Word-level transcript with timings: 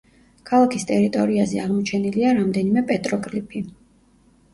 ქალაქის 0.49 0.85
ტერიტორიაზე 0.91 1.61
აღმოჩენილია 1.63 2.31
რამდენიმე 2.39 2.83
პეტროგლიფი. 2.93 3.63